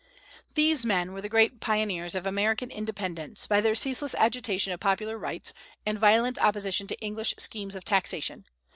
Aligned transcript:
These 0.55 0.83
men 0.83 1.13
were 1.13 1.21
the 1.21 1.29
great 1.29 1.59
pioneers 1.59 2.15
of 2.15 2.25
American 2.25 2.71
Independence, 2.71 3.45
by 3.45 3.61
their 3.61 3.75
ceaseless 3.75 4.15
agitation 4.15 4.73
of 4.73 4.79
popular 4.79 5.15
rights, 5.15 5.53
and 5.85 5.99
violent 5.99 6.39
opposition 6.39 6.87
to 6.87 6.99
English 7.01 7.35
schemes 7.37 7.75
of 7.75 7.85
taxation. 7.85 8.45